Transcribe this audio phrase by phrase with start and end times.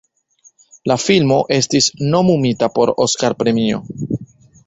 [0.91, 3.83] La filmo estis nomumita por Oskar-premio.